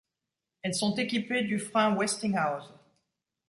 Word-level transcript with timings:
Elles 0.63 0.73
sont 0.73 0.95
équipées 0.95 1.43
du 1.43 1.59
frein 1.59 1.95
Westinghouse. 1.95 2.73